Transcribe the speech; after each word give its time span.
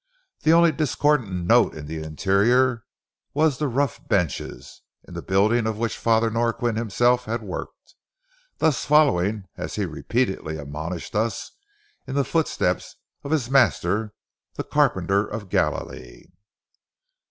The 0.41 0.51
only 0.53 0.71
discordant 0.71 1.45
note 1.45 1.75
in 1.75 1.85
the 1.85 2.01
interior 2.01 2.85
was 3.35 3.59
the 3.59 3.67
rough 3.67 3.99
benches, 4.07 4.81
in 5.07 5.13
the 5.13 5.21
building 5.21 5.67
of 5.67 5.77
which 5.77 5.95
Father 5.95 6.31
Norquin 6.31 6.75
himself 6.75 7.25
had 7.25 7.43
worked, 7.43 7.93
thus 8.57 8.83
following, 8.83 9.43
as 9.57 9.75
he 9.75 9.85
repeatedly 9.85 10.57
admonished 10.57 11.13
us, 11.13 11.51
in 12.07 12.15
the 12.15 12.25
footsteps 12.25 12.95
of 13.23 13.29
his 13.29 13.51
Master, 13.51 14.15
the 14.55 14.63
carpenter 14.63 15.23
of 15.27 15.49
Galilee. 15.49 16.23